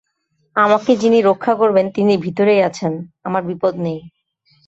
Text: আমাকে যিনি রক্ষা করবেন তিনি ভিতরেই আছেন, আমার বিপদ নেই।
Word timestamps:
আমাকে 0.55 0.91
যিনি 0.97 1.19
রক্ষা 1.21 1.53
করবেন 1.55 1.85
তিনি 1.89 2.13
ভিতরেই 2.17 2.61
আছেন, 2.63 2.93
আমার 3.23 3.41
বিপদ 3.43 3.73
নেই। 3.77 3.99